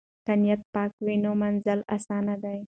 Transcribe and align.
که 0.25 0.33
نیت 0.41 0.61
پاک 0.73 0.91
وي 1.05 1.15
نو 1.23 1.31
منزل 1.41 1.79
آسانه 1.95 2.35
دی. 2.43 2.59